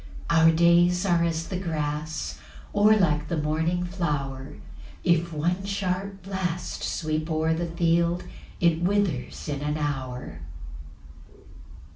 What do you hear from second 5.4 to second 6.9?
sharp blast